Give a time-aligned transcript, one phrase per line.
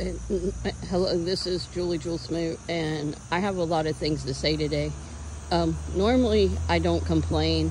[0.00, 0.12] Uh,
[0.88, 4.56] hello, this is Julie Jewels Smoot, and I have a lot of things to say
[4.56, 4.92] today.
[5.50, 7.70] Um, normally, I don't complain.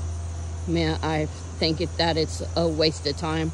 [0.68, 1.26] Man, I
[1.58, 3.52] think it, that it's a waste of time.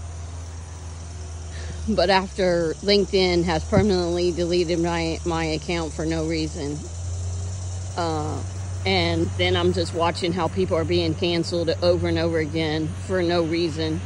[1.88, 6.78] But after LinkedIn has permanently deleted my, my account for no reason,
[7.96, 8.44] uh,
[8.85, 13.23] and then I'm just watching how people are being canceled over and over again for
[13.23, 14.01] no reason.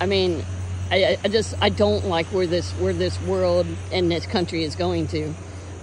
[0.00, 0.44] I mean,
[0.92, 4.76] I, I just I don't like where this where this world and this country is
[4.76, 5.32] going to.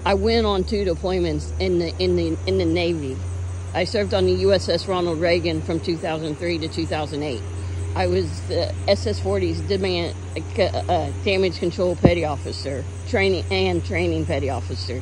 [0.06, 3.18] I went on two deployments in the in the in the Navy.
[3.74, 7.42] I served on the USS Ronald Reagan from 2003 to 2008.
[7.96, 10.16] I was the SS-40's demand,
[10.58, 15.02] uh, uh, damage control petty officer, training and training petty officer.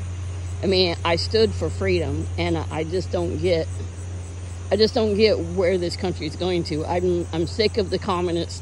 [0.64, 3.68] I mean, I stood for freedom, and I just don't get,
[4.72, 6.86] I just don't get where this country is going to.
[6.86, 8.62] I'm I'm sick of the communists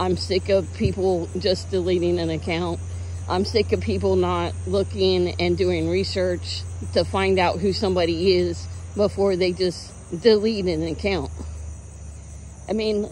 [0.00, 2.78] I'm sick of people just deleting an account.
[3.28, 8.66] I'm sick of people not looking and doing research to find out who somebody is
[8.94, 9.92] before they just
[10.22, 11.32] delete an account.
[12.68, 13.10] I mean,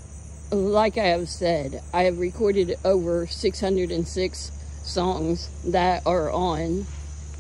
[0.53, 4.53] like I have said, I have recorded over 606
[4.85, 6.87] songs that are on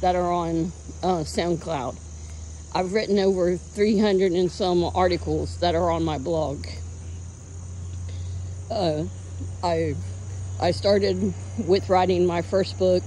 [0.01, 1.97] that are on uh, SoundCloud.
[2.75, 6.67] I've written over 300 and some articles that are on my blog.
[8.71, 9.05] Uh,
[9.63, 9.95] I
[10.61, 11.35] I started
[11.67, 13.03] with writing my first book,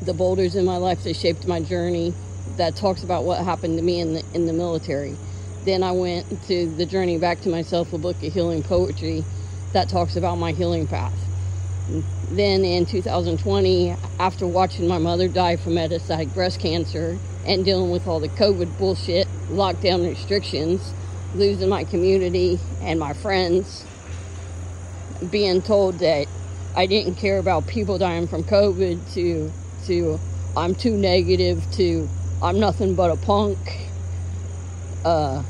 [0.00, 2.14] The Boulders in My Life That Shaped My Journey,
[2.56, 5.16] that talks about what happened to me in the in the military.
[5.64, 9.24] Then I went to The Journey Back to Myself, a book of healing poetry
[9.72, 11.14] that talks about my healing path.
[12.30, 18.06] Then in 2020, after watching my mother die from metastatic breast cancer and dealing with
[18.06, 20.94] all the COVID bullshit, lockdown restrictions,
[21.34, 23.84] losing my community and my friends,
[25.30, 26.26] being told that
[26.74, 29.52] I didn't care about people dying from COVID to
[29.86, 30.20] to
[30.56, 32.08] I'm too negative to
[32.42, 33.58] I'm nothing but a punk
[35.04, 35.42] uh,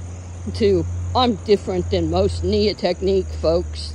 [0.55, 0.84] to
[1.15, 3.93] I'm different than most Nia technique folks.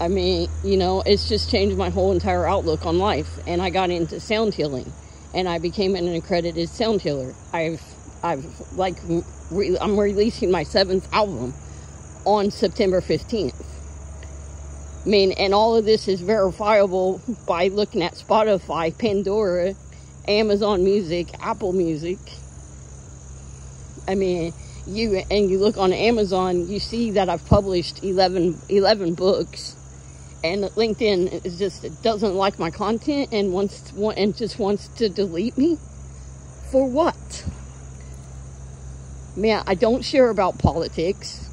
[0.00, 3.28] I mean, you know, it's just changed my whole entire outlook on life.
[3.46, 4.90] And I got into sound healing,
[5.34, 7.34] and I became an accredited sound healer.
[7.52, 7.82] I've,
[8.22, 8.96] I've like,
[9.50, 11.52] re- I'm releasing my seventh album
[12.24, 13.52] on September 15th.
[15.04, 19.74] I mean, and all of this is verifiable by looking at Spotify, Pandora,
[20.28, 22.18] Amazon Music, Apple Music.
[24.06, 24.52] I mean,
[24.86, 29.76] you and you look on Amazon, you see that I've published 11, 11 books,
[30.44, 34.88] and LinkedIn is just it doesn't like my content and wants to, and just wants
[34.98, 35.78] to delete me.
[36.70, 37.44] For what?
[39.34, 41.49] Man, I don't share about politics.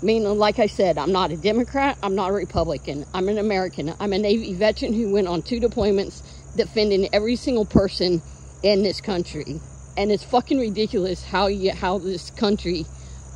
[0.00, 3.92] Meaning, like I said, I'm not a Democrat, I'm not a Republican, I'm an American.
[3.98, 6.22] I'm a Navy veteran who went on two deployments
[6.56, 8.22] defending every single person
[8.62, 9.60] in this country.
[9.96, 12.86] And it's fucking ridiculous how you, how this country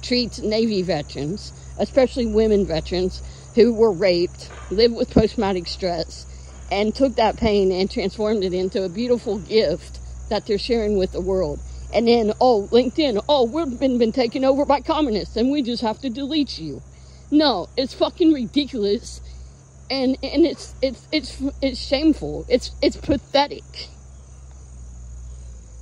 [0.03, 3.23] treats Navy veterans, especially women veterans
[3.57, 6.27] who were raped, lived with post-traumatic stress,
[6.71, 11.11] and took that pain and transformed it into a beautiful gift that they're sharing with
[11.11, 11.59] the world
[11.93, 15.83] and then oh linkedin oh we've been, been taken over by communists and we just
[15.83, 16.83] have to delete you.
[17.31, 19.21] No it's fucking ridiculous.
[19.91, 22.47] And and it's it's it's it's shameful.
[22.49, 23.91] It's it's pathetic